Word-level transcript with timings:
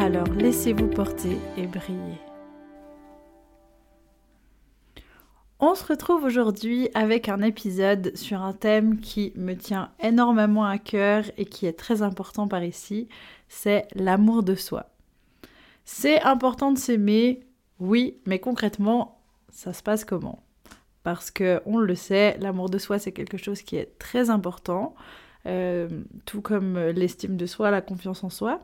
Alors 0.00 0.28
laissez-vous 0.28 0.86
porter 0.86 1.36
et 1.56 1.66
briller. 1.66 2.20
On 5.58 5.74
se 5.74 5.84
retrouve 5.84 6.22
aujourd'hui 6.22 6.88
avec 6.94 7.28
un 7.28 7.42
épisode 7.42 8.16
sur 8.16 8.40
un 8.40 8.52
thème 8.52 9.00
qui 9.00 9.32
me 9.34 9.54
tient 9.54 9.90
énormément 10.00 10.64
à 10.64 10.78
cœur 10.78 11.24
et 11.36 11.46
qui 11.46 11.66
est 11.66 11.72
très 11.72 12.02
important 12.02 12.46
par 12.46 12.62
ici, 12.62 13.08
c'est 13.48 13.88
l'amour 13.96 14.44
de 14.44 14.54
soi. 14.54 14.86
C'est 15.84 16.22
important 16.22 16.70
de 16.70 16.78
s'aimer, 16.78 17.40
oui, 17.80 18.18
mais 18.24 18.38
concrètement, 18.38 19.20
ça 19.48 19.72
se 19.72 19.82
passe 19.82 20.04
comment? 20.04 20.44
Parce 21.02 21.32
que 21.32 21.60
on 21.66 21.76
le 21.76 21.96
sait, 21.96 22.38
l'amour 22.38 22.70
de 22.70 22.78
soi 22.78 23.00
c'est 23.00 23.10
quelque 23.10 23.36
chose 23.36 23.62
qui 23.62 23.74
est 23.74 23.98
très 23.98 24.30
important. 24.30 24.94
Euh, 25.46 25.88
tout 26.24 26.40
comme 26.40 26.78
l'estime 26.78 27.36
de 27.36 27.46
soi, 27.46 27.72
la 27.72 27.80
confiance 27.80 28.22
en 28.22 28.30
soi. 28.30 28.62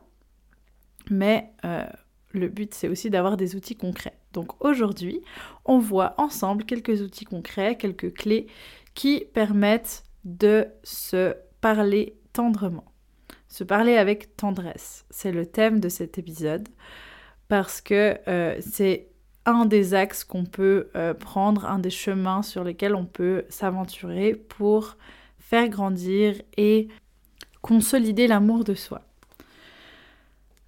Mais 1.09 1.51
euh, 1.63 1.85
le 2.31 2.47
but, 2.47 2.73
c'est 2.73 2.87
aussi 2.87 3.09
d'avoir 3.09 3.37
des 3.37 3.55
outils 3.55 3.75
concrets. 3.75 4.17
Donc 4.33 4.63
aujourd'hui, 4.63 5.21
on 5.65 5.79
voit 5.79 6.13
ensemble 6.17 6.65
quelques 6.65 7.01
outils 7.01 7.25
concrets, 7.25 7.77
quelques 7.77 8.13
clés 8.13 8.47
qui 8.93 9.25
permettent 9.33 10.03
de 10.23 10.67
se 10.83 11.35
parler 11.61 12.17
tendrement. 12.33 12.85
Se 13.47 13.63
parler 13.63 13.97
avec 13.97 14.35
tendresse. 14.35 15.05
C'est 15.09 15.31
le 15.31 15.45
thème 15.45 15.79
de 15.79 15.89
cet 15.89 16.17
épisode 16.17 16.67
parce 17.47 17.79
que 17.79 18.17
euh, 18.27 18.57
c'est 18.59 19.09
un 19.45 19.65
des 19.65 19.93
axes 19.93 20.23
qu'on 20.23 20.45
peut 20.45 20.89
prendre, 21.19 21.65
un 21.65 21.77
des 21.77 21.91
chemins 21.91 22.41
sur 22.41 22.63
lesquels 22.63 22.95
on 22.95 23.05
peut 23.05 23.45
s'aventurer 23.47 24.33
pour 24.33 24.97
faire 25.37 25.69
grandir 25.69 26.41
et 26.57 26.87
consolider 27.61 28.27
l'amour 28.27 28.63
de 28.63 28.73
soi. 28.73 29.01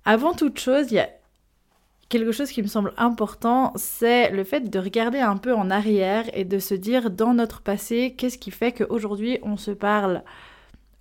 Avant 0.09 0.31
toute 0.31 0.57
chose, 0.57 0.89
il 0.89 0.95
y 0.95 0.99
a 0.99 1.09
quelque 2.07 2.31
chose 2.31 2.49
qui 2.49 2.61
me 2.61 2.67
semble 2.67 2.93
important, 2.95 3.73
c'est 3.75 4.31
le 4.31 4.45
fait 4.45 4.69
de 4.69 4.79
regarder 4.79 5.19
un 5.19 5.35
peu 5.35 5.53
en 5.53 5.69
arrière 5.69 6.23
et 6.31 6.45
de 6.45 6.59
se 6.59 6.73
dire 6.75 7.11
dans 7.11 7.33
notre 7.33 7.59
passé, 7.59 8.15
qu'est-ce 8.17 8.37
qui 8.37 8.51
fait 8.51 8.71
qu'aujourd'hui 8.71 9.37
on 9.43 9.57
se 9.57 9.71
parle 9.71 10.23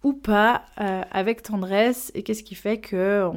ou 0.02 0.12
pas 0.12 0.64
euh, 0.80 1.02
avec 1.12 1.44
tendresse 1.44 2.10
et 2.16 2.24
qu'est-ce 2.24 2.42
qui 2.42 2.56
fait 2.56 2.80
que 2.80 3.30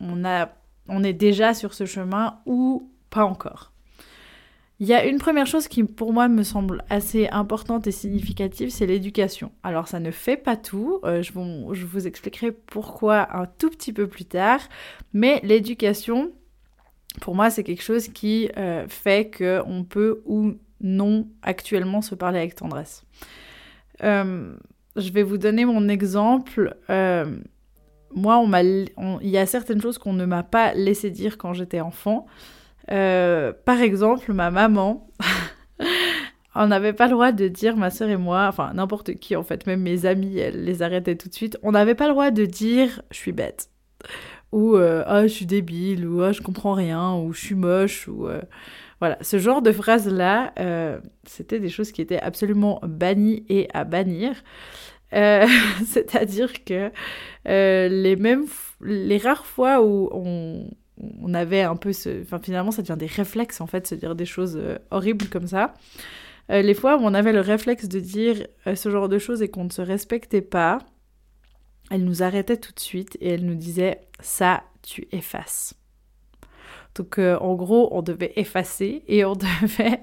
on, 0.00 0.24
a, 0.24 0.48
on 0.88 1.04
est 1.04 1.12
déjà 1.12 1.54
sur 1.54 1.72
ce 1.72 1.86
chemin 1.86 2.40
ou 2.44 2.90
pas 3.10 3.24
encore. 3.24 3.70
Il 4.80 4.86
y 4.86 4.94
a 4.94 5.04
une 5.04 5.18
première 5.18 5.46
chose 5.46 5.66
qui 5.66 5.82
pour 5.82 6.12
moi 6.12 6.28
me 6.28 6.44
semble 6.44 6.84
assez 6.88 7.26
importante 7.28 7.88
et 7.88 7.92
significative, 7.92 8.70
c'est 8.70 8.86
l'éducation. 8.86 9.50
Alors 9.64 9.88
ça 9.88 9.98
ne 9.98 10.12
fait 10.12 10.36
pas 10.36 10.56
tout, 10.56 11.00
euh, 11.02 11.20
je, 11.20 11.32
vous, 11.32 12.06
expliquerai 12.06 12.52
pourquoi 12.52 13.36
un 13.36 13.46
tout 13.46 13.70
petit 13.70 13.92
peu 13.92 14.06
plus 14.06 14.24
tard, 14.24 14.60
mais 15.12 15.40
l'éducation, 15.42 16.30
pour 17.20 17.34
moi, 17.34 17.50
c'est 17.50 17.64
quelque 17.64 17.82
chose 17.82 18.06
qui 18.06 18.50
euh, 18.56 18.86
fait 18.86 19.36
qu'on 19.36 19.82
peut 19.82 20.22
ou 20.26 20.52
non 20.80 21.26
actuellement 21.42 22.00
se 22.00 22.14
parler 22.14 22.38
avec 22.38 22.54
tendresse. 22.54 23.04
Euh, 24.04 24.54
je 24.94 25.10
vais 25.10 25.24
vous 25.24 25.38
donner 25.38 25.64
mon 25.64 25.88
exemple. 25.88 26.76
moi, 28.14 28.44
il 28.54 29.28
y 29.28 29.38
a 29.38 29.46
certaines 29.46 29.82
choses 29.82 29.98
qu'on 29.98 30.12
ne 30.12 30.24
m'a 30.24 30.44
pas 30.44 30.72
laissé 30.74 31.10
dire 31.10 31.36
quand 31.36 31.52
j'étais 31.52 31.80
enfant. 31.80 32.28
Euh, 32.90 33.52
par 33.64 33.80
exemple, 33.80 34.32
ma 34.32 34.50
maman, 34.50 35.10
on 36.54 36.66
n'avait 36.66 36.92
pas 36.92 37.06
le 37.06 37.12
droit 37.12 37.32
de 37.32 37.48
dire, 37.48 37.76
ma 37.76 37.90
soeur 37.90 38.08
et 38.08 38.16
moi, 38.16 38.46
enfin 38.48 38.72
n'importe 38.74 39.14
qui 39.14 39.36
en 39.36 39.42
fait, 39.42 39.66
même 39.66 39.82
mes 39.82 40.06
amis, 40.06 40.38
elles 40.38 40.64
les 40.64 40.82
arrêtaient 40.82 41.16
tout 41.16 41.28
de 41.28 41.34
suite, 41.34 41.58
on 41.62 41.72
n'avait 41.72 41.94
pas 41.94 42.06
le 42.06 42.12
droit 42.12 42.30
de 42.30 42.46
dire 42.46 43.02
je 43.10 43.16
suis 43.16 43.32
bête, 43.32 43.70
ou 44.52 44.76
euh, 44.76 45.04
ah 45.06 45.26
je 45.26 45.32
suis 45.32 45.46
débile, 45.46 46.06
ou 46.06 46.22
ah 46.22 46.32
je 46.32 46.40
comprends 46.40 46.72
rien, 46.72 47.14
ou 47.14 47.32
je 47.32 47.40
suis 47.40 47.54
moche, 47.54 48.08
ou 48.08 48.26
euh, 48.26 48.40
voilà, 49.00 49.18
ce 49.20 49.38
genre 49.38 49.62
de 49.62 49.70
phrases-là, 49.70 50.52
c'était 51.24 51.60
des 51.60 51.68
choses 51.68 51.92
qui 51.92 52.02
étaient 52.02 52.20
absolument 52.20 52.80
bannies 52.82 53.44
et 53.48 53.68
à 53.72 53.84
bannir. 53.84 54.34
C'est-à-dire 55.12 56.64
que 56.64 56.90
les 57.46 58.16
mêmes, 58.16 58.46
les 58.80 59.18
rares 59.18 59.46
fois 59.46 59.82
où 59.82 60.10
on, 60.12 60.68
on 61.20 61.34
avait 61.34 61.62
un 61.62 61.76
peu 61.76 61.92
ce... 61.92 62.22
Finalement, 62.42 62.70
ça 62.70 62.82
devient 62.82 62.98
des 62.98 63.06
réflexes, 63.06 63.60
en 63.60 63.66
fait, 63.66 63.86
se 63.86 63.94
dire 63.94 64.14
des 64.14 64.26
choses 64.26 64.56
euh, 64.56 64.78
horribles 64.90 65.26
comme 65.28 65.46
ça. 65.46 65.74
Euh, 66.50 66.62
les 66.62 66.74
fois 66.74 66.96
où 66.96 67.00
on 67.02 67.14
avait 67.14 67.32
le 67.32 67.40
réflexe 67.40 67.88
de 67.88 68.00
dire 68.00 68.46
euh, 68.66 68.74
ce 68.74 68.90
genre 68.90 69.08
de 69.08 69.18
choses 69.18 69.42
et 69.42 69.48
qu'on 69.48 69.64
ne 69.64 69.70
se 69.70 69.82
respectait 69.82 70.42
pas, 70.42 70.78
elle 71.90 72.04
nous 72.04 72.22
arrêtait 72.22 72.56
tout 72.56 72.72
de 72.72 72.80
suite 72.80 73.16
et 73.20 73.30
elle 73.30 73.44
nous 73.44 73.54
disait 73.54 74.00
ça, 74.20 74.62
tu 74.82 75.06
effaces. 75.12 75.74
Donc 76.94 77.18
euh, 77.18 77.36
en 77.38 77.54
gros, 77.54 77.88
on 77.92 78.02
devait 78.02 78.32
effacer 78.36 79.02
et 79.06 79.24
on 79.24 79.34
devait 79.34 80.00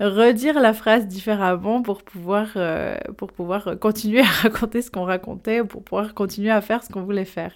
redire 0.00 0.60
la 0.60 0.72
phrase 0.72 1.06
différemment 1.06 1.82
pour 1.82 2.02
pouvoir, 2.02 2.48
euh, 2.56 2.96
pour 3.16 3.32
pouvoir 3.32 3.78
continuer 3.78 4.20
à 4.20 4.24
raconter 4.42 4.82
ce 4.82 4.90
qu'on 4.90 5.04
racontait, 5.04 5.62
pour 5.64 5.82
pouvoir 5.82 6.14
continuer 6.14 6.50
à 6.50 6.60
faire 6.60 6.82
ce 6.82 6.88
qu'on 6.88 7.02
voulait 7.02 7.24
faire. 7.24 7.52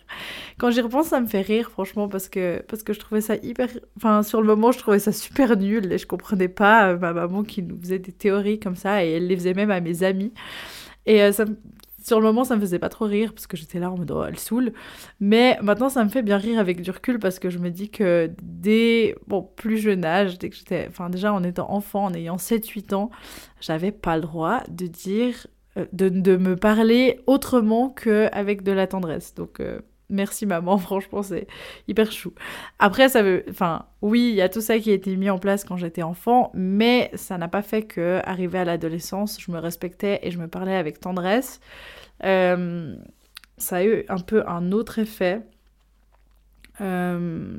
Quand 0.59 0.71
j'y 0.71 0.81
repense, 0.81 1.07
ça 1.07 1.21
me 1.21 1.27
fait 1.27 1.41
rire 1.41 1.71
franchement 1.71 2.09
parce 2.09 2.29
que, 2.29 2.63
parce 2.69 2.83
que 2.83 2.93
je 2.93 3.01
trouvais 3.01 3.21
ça 3.21 3.37
hyper... 3.37 3.69
Enfin, 3.97 4.23
sur 4.23 4.41
le 4.41 4.47
moment, 4.47 4.73
je 4.73 4.79
trouvais 4.79 4.99
ça 4.99 5.13
super 5.13 5.57
nul 5.57 5.93
et 5.93 5.99
je 5.99 6.07
comprenais 6.07 6.49
pas 6.49 6.91
euh, 6.91 6.99
ma 6.99 7.13
maman 7.13 7.45
qui 7.45 7.63
nous 7.63 7.81
faisait 7.81 7.99
des 7.99 8.13
théories 8.13 8.61
comme 8.61 8.77
ça 8.77 9.05
et 9.05 9.13
elle 9.13 9.27
les 9.27 9.37
faisait 9.37 9.55
même 9.55 9.71
à 9.71 9.81
mes 9.81 10.03
amis. 10.03 10.33
Et 11.07 11.33
ça, 11.33 11.45
sur 12.03 12.21
le 12.21 12.27
moment, 12.27 12.45
ça 12.45 12.57
me 12.57 12.61
faisait 12.61 12.79
pas 12.79 12.89
trop 12.89 13.07
rire 13.07 13.33
parce 13.33 13.47
que 13.47 13.57
j'étais 13.57 13.79
là 13.79 13.91
en 13.91 13.97
mode 13.97 14.11
oh, 14.11 14.25
elle 14.25 14.39
saoule. 14.39 14.73
Mais 15.21 15.59
maintenant, 15.63 15.89
ça 15.89 16.05
me 16.05 16.09
fait 16.09 16.23
bien 16.23 16.37
rire 16.37 16.59
avec 16.59 16.83
du 16.83 16.91
recul 16.91 17.19
parce 17.19 17.39
que 17.39 17.51
je 17.51 17.59
me 17.59 17.71
dis 17.71 17.91
que 17.91 18.31
dès 18.43 19.15
bon, 19.27 19.43
plus 19.57 19.79
jeune 19.79 20.05
âge, 20.05 20.39
dès 20.39 20.51
que 20.51 20.57
j'étais. 20.57 20.89
Déjà 21.11 21.33
en 21.33 21.43
étant 21.43 21.71
enfant, 21.71 22.05
en 22.05 22.15
ayant 22.15 22.37
7-8 22.37 22.95
ans, 22.95 23.11
j'avais 23.61 23.93
pas 23.93 24.17
le 24.17 24.23
droit 24.23 24.63
de 24.69 24.87
dire. 24.87 25.47
Euh, 25.79 25.87
de, 25.95 26.11
de, 26.11 26.37
me 26.37 26.55
parler 26.55 27.21
autrement 27.27 27.89
qu'avec 27.89 28.63
de 28.63 28.73
la 28.73 28.87
tendresse. 28.87 29.35
Donc. 29.35 29.61
Euh, 29.61 29.81
merci 30.13 30.47
maman, 30.47 30.79
franchement 30.79 31.23
c'est 31.23 31.47
hyper 31.89 32.13
chou. 32.13 32.33
Après 32.79 33.09
ça 33.09 33.23
veut, 33.23 33.45
enfin 33.51 33.87
oui, 34.01 34.29
il 34.31 34.35
y 34.35 34.43
a 34.43 34.49
tout 34.49 34.61
ça 34.61 34.79
qui 34.79 34.91
a 34.91 34.95
été 34.95 35.17
mis 35.17 35.31
en 35.31 35.39
place 35.39 35.65
quand 35.65 35.77
j'étais 35.77 36.03
enfant, 36.03 36.51
mais 36.55 37.11
ça 37.15 37.39
n'a 37.39 37.49
pas 37.49 37.63
fait 37.63 37.83
que 37.83 38.21
à 38.25 38.65
l'adolescence, 38.65 39.41
je 39.41 39.51
me 39.51 39.59
respectais 39.59 40.21
et 40.23 40.31
je 40.31 40.39
me 40.39 40.49
parlais 40.49 40.77
avec 40.77 41.01
tendresse. 41.01 41.61
Euh, 42.25 42.95
ça 43.59 43.77
a 43.77 43.85
eu 43.85 44.05
un 44.09 44.19
peu 44.19 44.47
un 44.49 44.73
autre 44.73 44.99
effet 44.99 45.41
euh, 46.81 47.57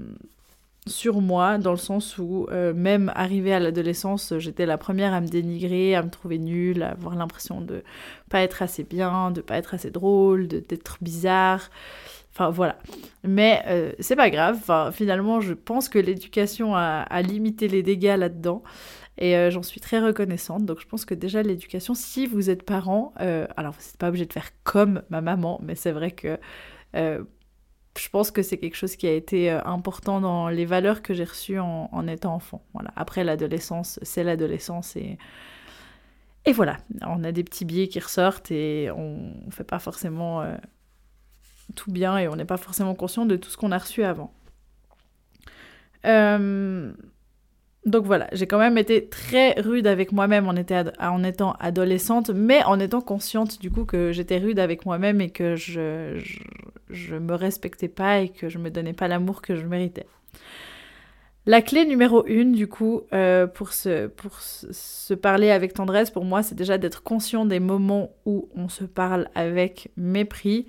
sur 0.86 1.22
moi, 1.22 1.58
dans 1.58 1.72
le 1.72 1.78
sens 1.78 2.18
où 2.18 2.48
euh, 2.52 2.74
même 2.74 3.12
arrivé 3.16 3.54
à 3.54 3.60
l'adolescence, 3.60 4.34
j'étais 4.38 4.66
la 4.66 4.78
première 4.78 5.14
à 5.14 5.22
me 5.22 5.28
dénigrer, 5.28 5.96
à 5.96 6.04
me 6.04 6.10
trouver 6.10 6.40
nulle, 6.40 6.84
à 6.84 6.92
avoir 6.92 7.16
l'impression 7.16 7.62
de 7.62 7.84
pas 8.30 8.42
être 8.42 8.62
assez 8.62 8.84
bien, 8.84 9.32
de 9.32 9.42
pas 9.42 9.56
être 9.56 9.74
assez 9.74 9.92
drôle, 9.92 10.48
d'être 10.48 10.98
bizarre. 11.02 11.70
Enfin 12.34 12.50
voilà. 12.50 12.78
Mais 13.24 13.62
euh, 13.68 13.92
c'est 14.00 14.16
pas 14.16 14.30
grave. 14.30 14.58
Enfin, 14.60 14.92
finalement, 14.92 15.40
je 15.40 15.54
pense 15.54 15.88
que 15.88 16.00
l'éducation 16.00 16.76
a, 16.76 17.22
limité 17.22 17.68
les 17.68 17.84
dégâts 17.84 18.16
là-dedans. 18.18 18.64
Et 19.20 19.38
euh, 19.38 19.52
j'en 19.52 19.62
suis 19.62 19.80
très 19.80 20.00
reconnaissante. 20.00 20.66
Donc 20.66 20.80
je 20.82 20.88
pense 20.88 21.06
que 21.06 21.14
déjà 21.14 21.44
l'éducation, 21.44 21.94
si 21.94 22.26
vous 22.26 22.50
êtes 22.50 22.64
parent, 22.64 23.14
euh, 23.22 23.46
alors 23.56 23.74
vous 23.74 23.80
n'êtes 23.80 23.98
pas 23.98 24.10
obligé 24.10 24.26
de 24.26 24.34
faire 24.34 24.50
comme 24.64 25.04
ma 25.10 25.22
maman, 25.22 25.60
mais 25.64 25.76
c'est 25.76 25.92
vrai 25.92 26.12
que 26.12 26.40
je 26.96 28.10
pense 28.10 28.32
que 28.32 28.42
c'est 28.42 28.58
quelque 28.58 28.76
chose 28.76 28.96
qui 28.96 29.06
a 29.06 29.14
été 29.14 29.52
important 29.52 30.20
dans 30.20 30.50
les 30.50 30.66
valeurs 30.66 31.04
que 31.04 31.14
j'ai 31.14 31.24
reçues 31.26 31.60
en, 31.60 32.08
étant 32.08 32.34
enfant. 32.34 32.64
Voilà. 32.74 32.92
Après 32.96 33.24
l'adolescence, 33.24 34.00
c'est 34.02 34.24
l'adolescence 34.24 34.96
et 34.96 35.18
et 36.46 36.52
voilà, 36.52 36.78
on 37.08 37.24
a 37.24 37.32
des 37.32 37.44
petits 37.44 37.64
biais 37.64 37.88
qui 37.88 38.02
ressortent 38.02 38.52
et 38.52 38.90
on 38.92 39.32
fait 39.50 39.64
pas 39.64 39.80
forcément 39.80 40.44
tout 41.76 41.92
bien 41.92 42.18
et 42.18 42.28
on 42.28 42.36
n'est 42.36 42.46
pas 42.46 42.58
forcément 42.58 42.96
conscient 42.96 43.26
de 43.26 43.36
tout 43.36 43.50
ce 43.50 43.58
qu'on 43.58 43.72
a 43.72 43.78
reçu 43.78 44.04
avant. 44.04 44.34
Euh, 46.06 46.92
donc 47.86 48.06
voilà, 48.06 48.28
j'ai 48.32 48.48
quand 48.48 48.60
même 48.60 48.78
été 48.78 49.08
très 49.10 49.54
rude 49.60 49.88
avec 49.88 50.12
moi-même 50.12 50.48
en, 50.48 50.56
étant 51.24 51.54
adolescente, 51.60 52.30
mais 52.30 52.64
en 52.64 52.80
étant 52.80 53.02
consciente 53.02 53.60
du 53.60 53.72
coup 53.72 53.86
que 53.86 54.12
j'étais 54.12 54.38
rude 54.38 54.60
avec 54.60 54.86
moi-même 54.86 55.20
et 55.20 55.30
que 55.30 55.56
je, 55.56 56.22
je 56.90 57.16
me 57.16 57.36
respectais 57.36 57.90
pas 57.90 58.20
et 58.20 58.30
que 58.30 58.48
je 58.48 58.58
me 58.58 58.70
donnais 58.70 58.94
pas 58.94 59.08
l'amour 59.08 59.42
que 59.42 59.56
je 59.56 59.66
méritais. 59.66 60.06
La 61.46 61.62
clé 61.62 61.86
numéro 61.86 62.26
une, 62.26 62.54
du 62.54 62.68
coup, 62.68 63.02
euh, 63.12 63.48
pour, 63.48 63.74
se, 63.74 64.08
pour 64.08 64.40
se 64.40 65.14
parler 65.14 65.52
avec 65.52 65.74
tendresse, 65.74 66.10
pour 66.10 66.24
moi, 66.24 66.42
c'est 66.42 66.56
déjà 66.56 66.78
d'être 66.78 67.04
conscient 67.04 67.46
des 67.46 67.60
moments 67.60 68.12
où 68.26 68.48
on 68.56 68.70
se 68.70 68.86
parle 68.86 69.28
avec 69.36 69.92
mépris, 69.98 70.68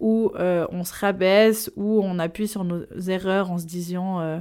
où 0.00 0.32
euh, 0.34 0.66
on 0.70 0.84
se 0.84 0.94
rabaisse, 0.94 1.70
où 1.76 2.00
on 2.02 2.18
appuie 2.18 2.48
sur 2.48 2.64
nos 2.64 2.84
erreurs 3.08 3.50
en 3.50 3.58
se 3.58 3.66
disant 3.66 4.20
euh, 4.20 4.38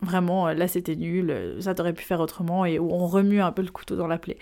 vraiment 0.00 0.48
là 0.48 0.68
c'était 0.68 0.96
nul, 0.96 1.56
ça 1.60 1.74
t'aurait 1.74 1.92
pu 1.92 2.04
faire 2.04 2.20
autrement, 2.20 2.64
et 2.64 2.78
où 2.78 2.90
on 2.92 3.06
remue 3.06 3.40
un 3.40 3.52
peu 3.52 3.62
le 3.62 3.70
couteau 3.70 3.96
dans 3.96 4.06
la 4.06 4.18
plaie. 4.18 4.38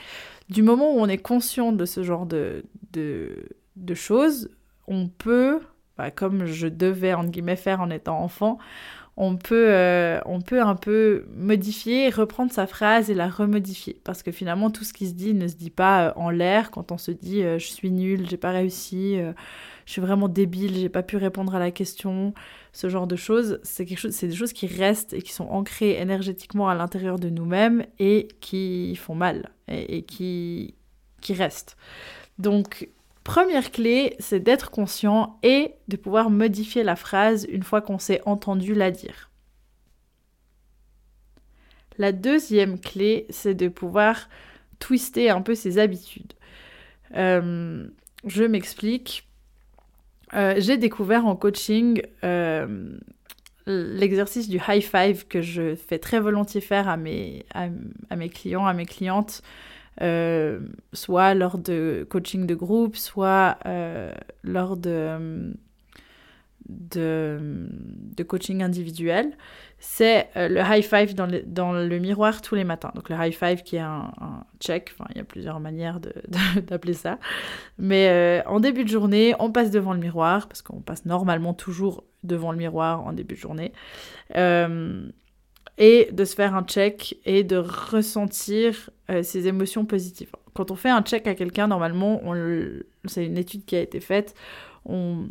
Du 0.48 0.62
moment 0.62 0.94
où 0.94 0.98
on 0.98 1.08
est 1.08 1.18
conscient 1.18 1.72
de 1.72 1.84
ce 1.84 2.02
genre 2.02 2.26
de, 2.26 2.64
de, 2.92 3.94
choses, 3.94 4.50
on 4.86 5.08
peut, 5.08 5.60
bah, 5.96 6.10
comme 6.10 6.46
je 6.46 6.66
devais 6.66 7.14
entre 7.14 7.30
guillemets 7.30 7.56
faire 7.56 7.80
en 7.80 7.90
étant 7.90 8.18
enfant, 8.18 8.58
on 9.16 9.36
peut, 9.36 9.66
euh, 9.68 10.20
on 10.24 10.40
peut 10.40 10.62
un 10.62 10.74
peu 10.74 11.26
modifier, 11.36 12.08
reprendre 12.08 12.50
sa 12.50 12.66
phrase 12.66 13.10
et 13.10 13.14
la 13.14 13.28
remodifier. 13.28 14.00
Parce 14.04 14.22
que 14.22 14.32
finalement, 14.32 14.70
tout 14.70 14.84
ce 14.84 14.94
qui 14.94 15.06
se 15.06 15.12
dit 15.12 15.34
ne 15.34 15.48
se 15.48 15.54
dit 15.54 15.70
pas 15.70 16.08
euh, 16.08 16.12
en 16.16 16.30
l'air. 16.30 16.70
Quand 16.70 16.92
on 16.92 16.98
se 16.98 17.10
dit 17.10 17.42
euh, 17.42 17.58
je 17.58 17.66
suis 17.66 17.90
nul, 17.90 18.26
j'ai 18.28 18.38
pas 18.38 18.50
réussi, 18.50 19.18
je 19.84 19.92
suis 19.92 20.00
vraiment 20.00 20.28
débile, 20.28 20.74
j'ai 20.76 20.88
pas 20.88 21.02
pu 21.02 21.18
répondre 21.18 21.54
à 21.54 21.58
la 21.58 21.70
question, 21.70 22.32
ce 22.72 22.88
genre 22.88 23.06
de 23.06 23.16
choses, 23.16 23.60
c'est 23.62 23.86
chose, 23.96 24.18
des 24.18 24.34
choses 24.34 24.54
qui 24.54 24.66
restent 24.66 25.12
et 25.12 25.20
qui 25.20 25.32
sont 25.32 25.46
ancrées 25.48 26.00
énergétiquement 26.00 26.68
à 26.68 26.74
l'intérieur 26.74 27.18
de 27.18 27.28
nous-mêmes 27.28 27.84
et 27.98 28.28
qui 28.40 28.96
font 28.96 29.14
mal 29.14 29.50
et, 29.68 29.98
et 29.98 30.02
qui, 30.02 30.74
qui 31.20 31.34
restent. 31.34 31.76
Donc 32.38 32.88
Première 33.24 33.70
clé, 33.70 34.16
c'est 34.18 34.40
d'être 34.40 34.70
conscient 34.70 35.38
et 35.42 35.74
de 35.88 35.96
pouvoir 35.96 36.28
modifier 36.28 36.82
la 36.82 36.96
phrase 36.96 37.46
une 37.48 37.62
fois 37.62 37.80
qu'on 37.80 37.98
s'est 37.98 38.20
entendu 38.26 38.74
la 38.74 38.90
dire. 38.90 39.30
La 41.98 42.10
deuxième 42.10 42.80
clé, 42.80 43.26
c'est 43.30 43.54
de 43.54 43.68
pouvoir 43.68 44.28
twister 44.80 45.30
un 45.30 45.40
peu 45.40 45.54
ses 45.54 45.78
habitudes. 45.78 46.32
Euh, 47.14 47.86
je 48.24 48.44
m'explique. 48.44 49.28
Euh, 50.34 50.54
j'ai 50.58 50.76
découvert 50.76 51.26
en 51.26 51.36
coaching 51.36 52.02
euh, 52.24 52.96
l'exercice 53.66 54.48
du 54.48 54.58
high 54.66 54.82
five 54.82 55.28
que 55.28 55.42
je 55.42 55.76
fais 55.76 55.98
très 55.98 56.18
volontiers 56.18 56.62
faire 56.62 56.88
à 56.88 56.96
mes, 56.96 57.44
à 57.54 58.16
mes 58.16 58.30
clients, 58.30 58.66
à 58.66 58.72
mes 58.72 58.86
clientes 58.86 59.42
euh, 60.00 60.60
soit 60.92 61.34
lors 61.34 61.58
de 61.58 62.06
coaching 62.08 62.46
de 62.46 62.54
groupe, 62.54 62.96
soit 62.96 63.58
euh, 63.66 64.10
lors 64.42 64.76
de, 64.78 65.52
de, 66.66 68.22
coaching 68.26 68.62
individuel, 68.62 69.32
c'est 69.78 70.28
euh, 70.36 70.48
le 70.48 70.60
high 70.60 70.82
five 70.82 71.14
dans 71.14 71.26
le, 71.26 71.98
miroir 71.98 72.40
tous 72.40 72.54
les 72.54 72.64
matins. 72.64 72.90
Donc 72.94 73.10
le 73.10 73.16
high 73.16 73.34
five 73.34 73.62
qui 73.62 73.76
est 73.76 73.80
un, 73.80 74.12
check, 74.60 74.94
enfin 74.94 75.08
il 75.10 75.18
y 75.18 75.20
a 75.20 75.24
plusieurs 75.24 75.60
manières 75.60 76.00
d'appeler 76.66 76.94
ça. 76.94 77.18
Mais 77.78 78.42
en 78.46 78.60
début 78.60 78.84
de 78.84 78.88
journée, 78.88 79.34
on 79.40 79.52
passe 79.52 79.70
devant 79.70 79.92
le 79.92 80.00
miroir, 80.00 80.48
parce 80.48 80.62
qu'on 80.62 80.80
passe 80.80 81.04
normalement 81.04 81.52
toujours 81.52 82.04
devant 82.22 82.52
le 82.52 82.58
miroir 82.58 83.04
en 83.04 83.12
début 83.12 83.34
de 83.34 83.40
journée 83.40 83.72
et 85.78 86.08
de 86.12 86.24
se 86.24 86.34
faire 86.34 86.54
un 86.54 86.64
check 86.64 87.16
et 87.24 87.44
de 87.44 87.56
ressentir 87.56 88.90
euh, 89.10 89.22
ses 89.22 89.48
émotions 89.48 89.84
positives. 89.84 90.30
Quand 90.54 90.70
on 90.70 90.76
fait 90.76 90.90
un 90.90 91.02
check 91.02 91.26
à 91.26 91.34
quelqu'un, 91.34 91.66
normalement, 91.66 92.20
c'est 93.06 93.24
une 93.24 93.38
étude 93.38 93.64
qui 93.64 93.76
a 93.76 93.80
été 93.80 94.00
faite, 94.00 94.34
on, 94.84 95.28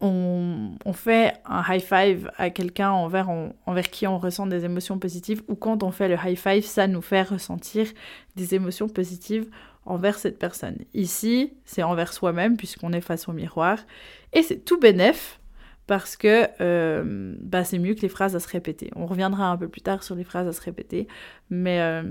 on, 0.00 0.92
fait 0.92 1.34
un 1.44 1.62
high 1.68 1.82
five 1.82 2.30
à 2.36 2.50
quelqu'un 2.50 2.90
envers, 2.90 3.28
envers 3.66 3.90
qui 3.90 4.06
on 4.06 4.18
ressent 4.18 4.46
des 4.46 4.64
émotions 4.64 4.98
positives, 4.98 5.42
ou 5.48 5.54
quand 5.54 5.82
on 5.82 5.90
fait 5.90 6.08
le 6.08 6.16
high 6.22 6.36
five, 6.36 6.64
ça 6.64 6.86
nous 6.86 7.02
fait 7.02 7.22
ressentir 7.22 7.86
des 8.36 8.54
émotions 8.54 8.88
positives 8.88 9.48
envers 9.86 10.18
cette 10.18 10.38
personne. 10.38 10.76
Ici, 10.94 11.54
c'est 11.64 11.82
envers 11.82 12.12
soi-même, 12.12 12.56
puisqu'on 12.56 12.92
est 12.92 13.00
face 13.00 13.28
au 13.28 13.32
miroir, 13.32 13.78
et 14.32 14.42
c'est 14.42 14.64
tout 14.64 14.78
bénef 14.78 15.37
parce 15.88 16.16
que 16.16 16.46
euh, 16.60 17.34
bah, 17.40 17.64
c'est 17.64 17.78
mieux 17.78 17.94
que 17.94 18.02
les 18.02 18.10
phrases 18.10 18.36
à 18.36 18.40
se 18.40 18.46
répéter. 18.46 18.90
On 18.94 19.06
reviendra 19.06 19.48
un 19.48 19.56
peu 19.56 19.68
plus 19.68 19.80
tard 19.80 20.04
sur 20.04 20.14
les 20.14 20.22
phrases 20.22 20.46
à 20.46 20.52
se 20.52 20.60
répéter, 20.60 21.08
mais, 21.50 21.80
euh, 21.80 22.02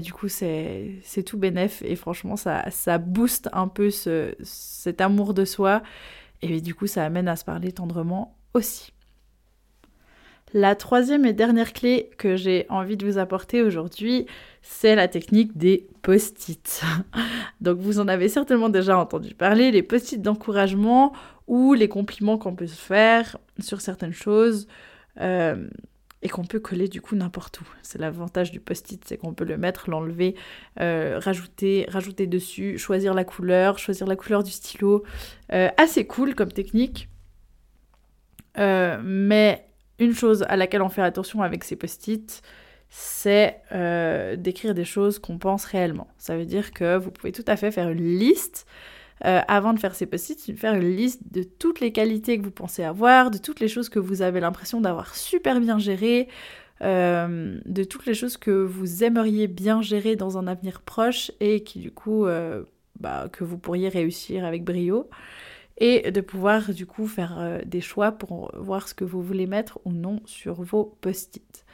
du 0.00 0.12
coup 0.12 0.28
c'est 0.28 1.02
tout 1.26 1.36
bénef 1.36 1.82
et 1.82 1.96
franchement 1.96 2.36
ça, 2.36 2.70
ça 2.70 2.98
booste 2.98 3.48
un 3.52 3.68
peu 3.68 3.90
ce, 3.90 4.34
cet 4.42 5.00
amour 5.00 5.34
de 5.34 5.44
soi 5.44 5.82
et 6.40 6.60
du 6.60 6.74
coup 6.74 6.86
ça 6.86 7.04
amène 7.04 7.28
à 7.28 7.36
se 7.36 7.44
parler 7.44 7.72
tendrement 7.72 8.38
aussi. 8.54 8.93
La 10.56 10.76
troisième 10.76 11.26
et 11.26 11.32
dernière 11.32 11.72
clé 11.72 12.10
que 12.16 12.36
j'ai 12.36 12.64
envie 12.68 12.96
de 12.96 13.04
vous 13.04 13.18
apporter 13.18 13.60
aujourd'hui, 13.60 14.26
c'est 14.62 14.94
la 14.94 15.08
technique 15.08 15.58
des 15.58 15.88
post-it. 16.02 16.80
Donc 17.60 17.78
vous 17.78 17.98
en 17.98 18.06
avez 18.06 18.28
certainement 18.28 18.68
déjà 18.68 18.96
entendu 18.96 19.34
parler, 19.34 19.72
les 19.72 19.82
post-it 19.82 20.22
d'encouragement 20.22 21.12
ou 21.48 21.74
les 21.74 21.88
compliments 21.88 22.38
qu'on 22.38 22.54
peut 22.54 22.68
se 22.68 22.80
faire 22.80 23.36
sur 23.58 23.80
certaines 23.80 24.12
choses 24.12 24.68
euh, 25.20 25.66
et 26.22 26.28
qu'on 26.28 26.44
peut 26.44 26.60
coller 26.60 26.86
du 26.86 27.00
coup 27.00 27.16
n'importe 27.16 27.60
où. 27.60 27.64
C'est 27.82 27.98
l'avantage 27.98 28.52
du 28.52 28.60
post-it, 28.60 29.04
c'est 29.04 29.16
qu'on 29.16 29.34
peut 29.34 29.44
le 29.44 29.56
mettre, 29.56 29.90
l'enlever, 29.90 30.36
euh, 30.78 31.18
rajouter, 31.20 31.84
rajouter 31.88 32.28
dessus, 32.28 32.78
choisir 32.78 33.12
la 33.12 33.24
couleur, 33.24 33.80
choisir 33.80 34.06
la 34.06 34.14
couleur 34.14 34.44
du 34.44 34.52
stylo. 34.52 35.02
Euh, 35.52 35.68
assez 35.78 36.06
cool 36.06 36.36
comme 36.36 36.52
technique. 36.52 37.08
mais 38.56 39.66
une 39.98 40.14
chose 40.14 40.44
à 40.48 40.56
laquelle 40.56 40.82
on 40.82 40.88
fait 40.88 41.02
attention 41.02 41.42
avec 41.42 41.64
ces 41.64 41.76
post-it, 41.76 42.42
c'est 42.90 43.60
d'écrire 44.36 44.74
des 44.74 44.84
choses 44.84 45.18
qu'on 45.18 45.38
pense 45.38 45.64
réellement. 45.64 46.06
Ça 46.18 46.36
veut 46.36 46.44
dire 46.46 46.72
que 46.72 46.96
vous 46.96 47.10
pouvez 47.10 47.32
tout 47.32 47.44
à 47.46 47.56
fait 47.56 47.70
faire 47.70 47.88
une 47.88 48.04
liste 48.04 48.66
euh, 49.24 49.40
avant 49.46 49.72
de 49.72 49.78
faire 49.78 49.94
ces 49.94 50.06
post-it, 50.06 50.58
faire 50.58 50.74
une 50.74 50.90
liste 50.96 51.20
de 51.32 51.44
toutes 51.44 51.80
les 51.80 51.92
qualités 51.92 52.36
que 52.36 52.42
vous 52.42 52.50
pensez 52.50 52.82
avoir, 52.82 53.30
de 53.30 53.38
toutes 53.38 53.60
les 53.60 53.68
choses 53.68 53.88
que 53.88 53.98
vous 53.98 54.22
avez 54.22 54.40
l'impression 54.40 54.80
d'avoir 54.80 55.14
super 55.14 55.60
bien 55.60 55.78
gérées, 55.78 56.28
euh, 56.82 57.58
de 57.64 57.84
toutes 57.84 58.06
les 58.06 58.14
choses 58.14 58.36
que 58.36 58.50
vous 58.50 59.04
aimeriez 59.04 59.46
bien 59.46 59.82
gérer 59.82 60.16
dans 60.16 60.36
un 60.36 60.46
avenir 60.46 60.82
proche 60.82 61.30
et 61.40 61.62
qui 61.62 61.78
du 61.78 61.92
coup 61.92 62.26
euh, 62.26 62.64
bah, 62.98 63.28
que 63.32 63.44
vous 63.44 63.56
pourriez 63.56 63.88
réussir 63.88 64.44
avec 64.44 64.64
brio 64.64 65.08
et 65.78 66.10
de 66.10 66.20
pouvoir 66.20 66.72
du 66.72 66.86
coup 66.86 67.06
faire 67.06 67.60
des 67.66 67.80
choix 67.80 68.12
pour 68.12 68.52
voir 68.56 68.88
ce 68.88 68.94
que 68.94 69.04
vous 69.04 69.22
voulez 69.22 69.46
mettre 69.46 69.78
ou 69.84 69.92
non 69.92 70.20
sur 70.24 70.62
vos 70.62 70.96
post-it. 71.00 71.64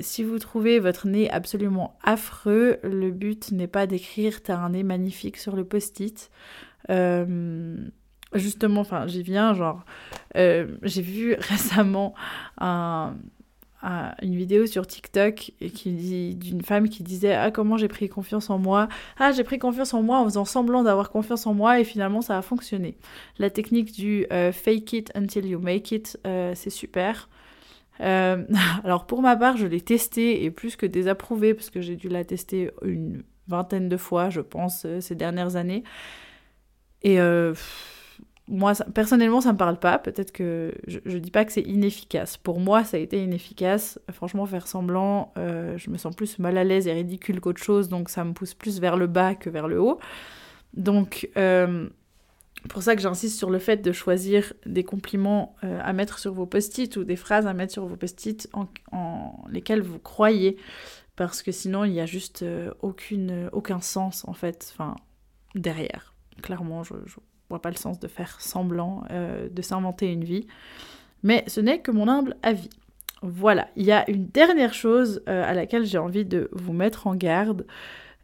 si 0.00 0.22
vous 0.22 0.38
trouvez 0.38 0.78
votre 0.78 1.08
nez 1.08 1.28
absolument 1.30 1.98
affreux, 2.02 2.78
le 2.84 3.10
but 3.10 3.50
n'est 3.50 3.66
pas 3.66 3.86
d'écrire 3.86 4.42
t'as 4.42 4.56
un 4.56 4.70
nez 4.70 4.84
magnifique 4.84 5.36
sur 5.36 5.56
le 5.56 5.64
post-it. 5.64 6.30
Euh, 6.90 7.76
justement, 8.34 8.80
enfin, 8.80 9.06
j'y 9.06 9.22
viens, 9.22 9.54
genre, 9.54 9.84
euh, 10.36 10.76
j'ai 10.82 11.02
vu 11.02 11.34
récemment 11.38 12.14
un, 12.58 13.16
une 14.22 14.34
vidéo 14.34 14.66
sur 14.66 14.86
TikTok 14.86 15.52
d'une 15.60 16.62
femme 16.62 16.88
qui 16.88 17.02
disait 17.02 17.34
ah 17.34 17.50
comment 17.50 17.76
j'ai 17.76 17.88
pris 17.88 18.08
confiance 18.08 18.50
en 18.50 18.58
moi? 18.58 18.88
Ah 19.18 19.32
j'ai 19.32 19.44
pris 19.44 19.58
confiance 19.58 19.94
en 19.94 20.02
moi 20.02 20.18
en 20.18 20.24
faisant 20.24 20.44
semblant 20.44 20.82
d'avoir 20.82 21.10
confiance 21.10 21.46
en 21.46 21.54
moi 21.54 21.80
et 21.80 21.84
finalement 21.84 22.20
ça 22.20 22.36
a 22.36 22.42
fonctionné. 22.42 22.96
La 23.38 23.50
technique 23.50 23.92
du 23.92 24.26
euh, 24.32 24.52
fake 24.52 24.92
it 24.92 25.12
until 25.14 25.46
you 25.46 25.58
make 25.58 25.92
it 25.92 26.18
c'est 26.24 26.70
super. 26.70 27.28
Alors 28.00 29.06
pour 29.06 29.22
ma 29.22 29.36
part 29.36 29.56
je 29.56 29.66
l'ai 29.66 29.80
testé 29.80 30.44
et 30.44 30.50
plus 30.50 30.76
que 30.76 30.86
désapprouvé 30.86 31.54
parce 31.54 31.70
que 31.70 31.80
j'ai 31.80 31.96
dû 31.96 32.08
la 32.08 32.24
tester 32.24 32.70
une 32.82 33.22
vingtaine 33.48 33.88
de 33.88 33.96
fois 33.96 34.30
je 34.30 34.40
pense 34.40 34.86
ces 35.00 35.14
dernières 35.14 35.56
années. 35.56 35.84
Et 37.02 37.20
euh, 37.20 37.54
moi, 38.48 38.74
personnellement, 38.94 39.40
ça 39.40 39.52
me 39.52 39.58
parle 39.58 39.78
pas. 39.78 39.98
Peut-être 39.98 40.30
que 40.30 40.72
je, 40.86 41.00
je 41.04 41.18
dis 41.18 41.32
pas 41.32 41.44
que 41.44 41.52
c'est 41.52 41.62
inefficace. 41.62 42.36
Pour 42.36 42.60
moi, 42.60 42.84
ça 42.84 42.96
a 42.96 43.00
été 43.00 43.22
inefficace. 43.22 43.98
Franchement, 44.12 44.46
faire 44.46 44.68
semblant, 44.68 45.32
euh, 45.36 45.76
je 45.76 45.90
me 45.90 45.96
sens 45.96 46.14
plus 46.14 46.38
mal 46.38 46.56
à 46.56 46.62
l'aise 46.62 46.86
et 46.86 46.92
ridicule 46.92 47.40
qu'autre 47.40 47.62
chose, 47.62 47.88
donc 47.88 48.08
ça 48.08 48.24
me 48.24 48.32
pousse 48.32 48.54
plus 48.54 48.80
vers 48.80 48.96
le 48.96 49.08
bas 49.08 49.34
que 49.34 49.50
vers 49.50 49.66
le 49.66 49.80
haut. 49.80 49.98
Donc, 50.74 51.28
euh, 51.36 51.88
pour 52.68 52.82
ça 52.82 52.94
que 52.94 53.02
j'insiste 53.02 53.36
sur 53.36 53.50
le 53.50 53.58
fait 53.58 53.78
de 53.78 53.90
choisir 53.90 54.52
des 54.64 54.84
compliments 54.84 55.56
à 55.62 55.92
mettre 55.92 56.18
sur 56.18 56.32
vos 56.32 56.46
post-it 56.46 56.96
ou 56.96 57.04
des 57.04 57.16
phrases 57.16 57.46
à 57.46 57.52
mettre 57.52 57.72
sur 57.72 57.86
vos 57.86 57.96
post-it 57.96 58.48
en, 58.52 59.44
lesquelles 59.50 59.82
vous 59.82 59.98
croyez. 59.98 60.56
Parce 61.14 61.42
que 61.42 61.52
sinon, 61.52 61.84
il 61.84 61.92
n'y 61.92 62.00
a 62.00 62.06
juste 62.06 62.44
aucun 62.82 63.80
sens, 63.80 64.24
en 64.26 64.34
fait, 64.34 64.74
derrière 65.54 66.15
clairement, 66.42 66.82
je, 66.82 66.94
ne 66.94 67.00
vois 67.48 67.62
pas 67.62 67.70
le 67.70 67.76
sens 67.76 68.00
de 68.00 68.08
faire 68.08 68.40
semblant 68.40 69.04
euh, 69.10 69.48
de 69.48 69.62
s'inventer 69.62 70.12
une 70.12 70.24
vie. 70.24 70.46
Mais 71.22 71.44
ce 71.46 71.60
n'est 71.60 71.80
que 71.80 71.90
mon 71.90 72.08
humble 72.08 72.36
avis. 72.42 72.70
Voilà, 73.22 73.68
il 73.76 73.84
y 73.84 73.92
a 73.92 74.08
une 74.10 74.26
dernière 74.26 74.74
chose 74.74 75.22
euh, 75.28 75.42
à 75.44 75.54
laquelle 75.54 75.86
j'ai 75.86 75.98
envie 75.98 76.24
de 76.24 76.48
vous 76.52 76.72
mettre 76.72 77.06
en 77.06 77.14
garde. 77.14 77.66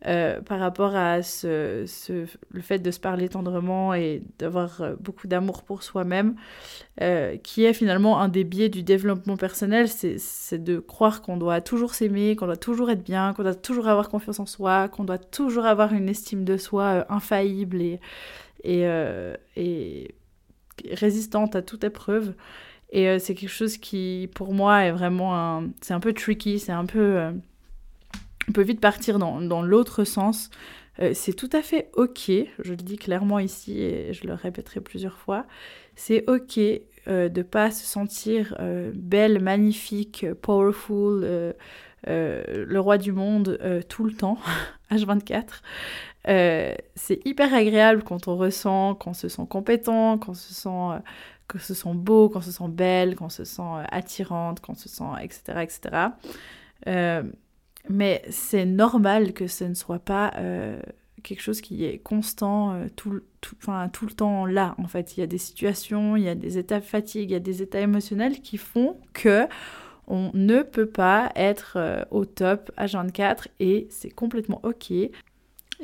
Euh, 0.07 0.41
par 0.41 0.59
rapport 0.59 0.97
à 0.97 1.23
ce, 1.23 1.87
le 2.51 2.61
fait 2.61 2.81
de 2.81 2.91
se 2.91 2.99
parler 2.99 3.29
tendrement 3.29 3.95
et 3.95 4.23
d'avoir 4.39 4.81
euh, 4.81 4.95
beaucoup 4.99 5.29
d'amour 5.29 5.63
pour 5.63 5.85
soi-même, 5.85 6.35
euh, 7.01 7.37
qui 7.37 7.65
est 7.65 7.73
finalement 7.73 8.21
un 8.21 8.29
des 8.29 8.43
biais 8.43 8.69
du 8.69 8.83
développement 8.83 9.37
personnel, 9.37 9.89
c'est 9.89 10.59
de 10.59 10.81
croire 10.81 11.23
qu'on 11.23 11.37
doit 11.37 11.61
toujours 11.61 11.95
s'aimer, 11.95 12.35
qu'on 12.35 12.47
doit 12.47 12.57
toujours 12.57 12.91
être 12.91 13.05
bien, 13.05 13.33
qu'on 13.33 13.45
doit 13.45 13.55
toujours 13.55 13.87
avoir 13.87 14.09
confiance 14.09 14.41
en 14.41 14.47
soi, 14.47 14.89
qu'on 14.89 15.05
doit 15.05 15.19
toujours 15.19 15.67
avoir 15.67 15.93
une 15.93 16.09
estime 16.09 16.45
de 16.45 16.57
soi 16.57 17.07
infaillible 17.09 17.81
et, 17.81 18.01
et, 18.65 18.85
et, 19.57 20.15
résistante 20.91 21.55
à 21.55 21.63
toute 21.63 21.85
épreuve. 21.85 22.35
Et 22.91 23.19
c'est 23.21 23.35
quelque 23.35 23.49
chose 23.51 23.79
qui, 23.79 24.29
pour 24.35 24.53
moi, 24.53 24.85
est 24.85 24.93
vraiment 24.93 25.37
un... 25.37 25.71
C'est 25.81 25.95
un 25.95 26.01
peu 26.01 26.13
tricky, 26.13 26.59
c'est 26.59 26.73
un 26.73 26.85
peu 26.85 27.33
on 28.49 28.53
peut 28.53 28.63
vite 28.63 28.81
partir 28.81 29.19
dans, 29.19 29.63
l'autre 29.63 30.05
sens. 30.05 30.51
Euh, 31.01 31.13
c'est 31.15 31.33
tout 31.33 31.49
à 31.53 31.63
fait 31.63 31.91
ok, 31.95 32.31
je 32.59 32.71
le 32.71 32.77
dis 32.77 32.97
clairement 32.97 33.39
ici 33.39 33.81
et 33.81 34.13
je 34.13 34.27
le 34.27 34.35
répéterai 34.35 34.81
plusieurs 34.81 35.17
fois, 35.17 35.47
c'est 35.97 36.29
ok 36.29 36.61
euh, 37.09 37.31
de 37.31 37.43
pas 37.43 37.71
se 37.71 37.87
sentir 37.87 38.55
euh, 38.61 38.93
belle, 38.95 39.41
magnifique, 39.41 40.27
powerful, 40.43 41.55
le 42.07 42.79
roi 42.79 42.99
du 42.99 43.13
monde 43.13 43.59
tout 43.89 44.05
le 44.05 44.13
temps, 44.13 44.37
H24. 44.91 45.63
c'est 46.95 47.21
hyper 47.25 47.55
agréable 47.55 48.03
quand 48.03 48.29
on 48.29 48.37
ressent 48.37 48.95
qu'on 48.95 49.15
se 49.15 49.29
sent 49.29 49.47
compétent, 49.49 50.19
qu'on 50.19 50.35
se 50.35 50.53
sent, 50.53 51.01
se 51.59 51.75
sent 51.75 51.95
beau, 51.95 52.29
qu'on 52.29 52.43
se 52.43 52.53
sent 52.53 52.69
belle, 52.69 53.17
qu'on 53.17 53.31
se 53.31 53.45
sent 53.45 53.63
attirante, 53.91 54.61
qu'on 54.61 54.75
se 54.75 54.91
sent 54.91 55.05
etc. 55.23 55.63
etc. 55.63 56.09
Mais 57.89 58.23
c'est 58.31 58.65
normal 58.65 59.33
que 59.33 59.47
ce 59.47 59.65
ne 59.65 59.75
soit 59.75 59.99
pas 59.99 60.33
euh, 60.37 60.81
quelque 61.23 61.43
chose 61.43 61.61
qui 61.61 61.85
est 61.85 61.99
constant 61.99 62.75
euh, 62.75 62.87
tout, 62.95 63.21
tout, 63.41 63.57
tout, 63.93 64.07
le 64.07 64.13
temps 64.13 64.47
là. 64.47 64.75
En 64.79 64.87
fait, 64.87 65.17
il 65.17 65.21
y 65.21 65.23
a 65.23 65.27
des 65.27 65.39
situations, 65.39 66.17
il 66.17 66.23
y 66.23 66.29
a 66.29 66.35
des 66.35 66.59
états 66.59 66.81
de 66.81 66.85
fatigue, 66.85 67.31
il 67.31 67.33
y 67.33 67.37
a 67.37 67.41
des 67.41 67.63
états 67.63 67.81
émotionnels 67.81 68.41
qui 68.41 68.57
font 68.57 68.99
que 69.13 69.47
on 70.07 70.31
ne 70.35 70.63
peut 70.63 70.87
pas 70.87 71.33
être 71.37 71.75
euh, 71.77 72.05
au 72.11 72.25
top 72.25 72.71
à 72.77 72.87
24 72.87 73.49
et 73.61 73.89
c'est 73.91 74.11
complètement 74.11 74.61
ok. 74.63 74.91
Et 74.91 75.11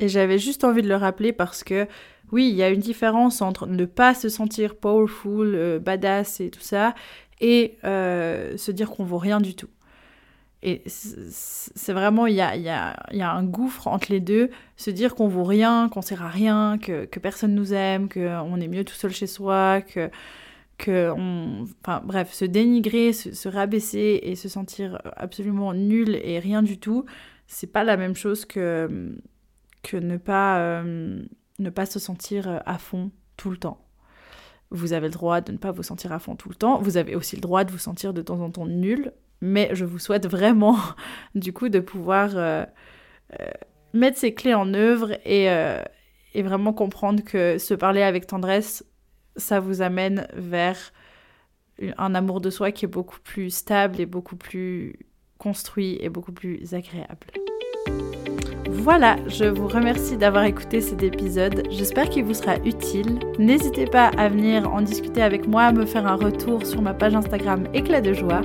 j'avais 0.07 0.37
juste 0.37 0.63
envie 0.63 0.81
de 0.81 0.87
le 0.87 0.95
rappeler 0.95 1.33
parce 1.33 1.63
que 1.63 1.85
oui, 2.31 2.47
il 2.49 2.55
y 2.55 2.63
a 2.63 2.69
une 2.69 2.79
différence 2.79 3.41
entre 3.41 3.65
ne 3.65 3.85
pas 3.85 4.13
se 4.13 4.29
sentir 4.29 4.75
powerful, 4.75 5.79
badass 5.83 6.39
et 6.39 6.51
tout 6.51 6.61
ça, 6.61 6.93
et 7.41 7.77
se 7.83 8.71
dire 8.71 8.91
qu'on 8.91 9.03
vaut 9.03 9.17
rien 9.17 9.41
du 9.41 9.55
tout. 9.55 9.67
Et 10.61 10.83
c'est 10.87 11.93
vraiment, 11.93 12.27
il 12.27 12.35
y 12.35 12.41
a, 12.41 12.95
un 13.11 13.43
gouffre 13.43 13.87
entre 13.87 14.11
les 14.11 14.19
deux. 14.19 14.49
Se 14.75 14.89
dire 14.89 15.15
qu'on 15.15 15.27
vaut 15.27 15.45
rien, 15.45 15.87
qu'on 15.89 16.01
sert 16.01 16.21
à 16.21 16.27
rien, 16.27 16.77
que, 16.77 17.05
personne 17.19 17.55
nous 17.55 17.73
aime, 17.73 18.09
qu'on 18.09 18.59
est 18.59 18.67
mieux 18.67 18.83
tout 18.83 18.93
seul 18.93 19.11
chez 19.11 19.27
soi, 19.27 19.81
que, 19.81 20.09
enfin 21.81 22.01
bref, 22.03 22.33
se 22.33 22.45
dénigrer, 22.45 23.13
se, 23.13 23.47
rabaisser 23.47 24.19
et 24.23 24.35
se 24.35 24.49
sentir 24.49 25.01
absolument 25.15 25.73
nul 25.73 26.19
et 26.23 26.39
rien 26.39 26.61
du 26.61 26.77
tout, 26.77 27.05
c'est 27.47 27.71
pas 27.71 27.85
la 27.85 27.95
même 27.95 28.15
chose 28.15 28.45
que, 28.45 29.15
euh, 29.93 31.23
ne 31.59 31.69
pas 31.69 31.85
se 31.85 31.99
sentir 31.99 32.61
à 32.65 32.77
fond 32.77 33.11
tout 33.37 33.49
le 33.49 33.57
temps. 33.57 33.85
Vous 34.71 34.93
avez 34.93 35.07
le 35.07 35.13
droit 35.13 35.41
de 35.41 35.51
ne 35.51 35.57
pas 35.57 35.71
vous 35.71 35.83
sentir 35.83 36.11
à 36.11 36.19
fond 36.19 36.35
tout 36.35 36.49
le 36.49 36.55
temps. 36.55 36.79
Vous 36.79 36.97
avez 36.97 37.15
aussi 37.15 37.35
le 37.35 37.41
droit 37.41 37.63
de 37.63 37.71
vous 37.71 37.79
sentir 37.79 38.13
de 38.13 38.21
temps 38.21 38.39
en 38.39 38.51
temps 38.51 38.67
nul. 38.67 39.13
Mais 39.41 39.69
je 39.73 39.85
vous 39.85 39.99
souhaite 39.99 40.27
vraiment, 40.27 40.77
du 41.35 41.53
coup, 41.53 41.69
de 41.69 41.79
pouvoir 41.79 42.31
euh, 42.35 42.65
euh, 43.39 43.49
mettre 43.93 44.17
ces 44.17 44.33
clés 44.33 44.53
en 44.53 44.73
œuvre 44.73 45.13
et, 45.25 45.49
euh, 45.49 45.83
et, 46.33 46.43
vraiment 46.43 46.73
comprendre 46.73 47.23
que 47.23 47.57
se 47.57 47.73
parler 47.73 48.01
avec 48.01 48.27
tendresse, 48.27 48.85
ça 49.35 49.59
vous 49.59 49.81
amène 49.81 50.27
vers 50.33 50.91
un 51.97 52.13
amour 52.13 52.41
de 52.41 52.49
soi 52.49 52.71
qui 52.71 52.85
est 52.85 52.89
beaucoup 52.89 53.19
plus 53.21 53.51
stable 53.51 54.01
et 54.01 54.05
beaucoup 54.05 54.35
plus 54.35 54.99
construit 55.37 55.97
et 56.01 56.09
beaucoup 56.09 56.33
plus 56.33 56.73
agréable. 56.73 57.27
Voilà, 58.81 59.17
je 59.27 59.43
vous 59.43 59.67
remercie 59.67 60.15
d'avoir 60.15 60.45
écouté 60.45 60.79
cet 60.79 61.03
épisode. 61.03 61.63
J'espère 61.69 62.09
qu'il 62.09 62.23
vous 62.23 62.33
sera 62.33 62.55
utile. 62.65 63.19
N'hésitez 63.37 63.85
pas 63.85 64.07
à 64.17 64.29
venir 64.29 64.71
en 64.73 64.81
discuter 64.81 65.21
avec 65.21 65.47
moi, 65.47 65.71
me 65.73 65.85
faire 65.85 66.07
un 66.07 66.15
retour 66.15 66.65
sur 66.65 66.81
ma 66.81 66.93
page 66.93 67.13
Instagram 67.13 67.65
Éclat 67.73 68.01
de 68.01 68.13
joie. 68.13 68.41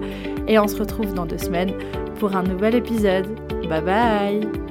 Et 0.48 0.58
on 0.58 0.66
se 0.66 0.76
retrouve 0.76 1.14
dans 1.14 1.26
deux 1.26 1.38
semaines 1.38 1.72
pour 2.18 2.34
un 2.34 2.42
nouvel 2.42 2.74
épisode. 2.74 3.28
Bye 3.68 3.80
bye 3.80 4.63